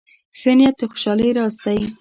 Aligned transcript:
ښه 0.39 0.51
نیت 0.57 0.75
د 0.79 0.81
خوشحالۍ 0.91 1.29
راز 1.37 1.55
دی. 1.63 1.79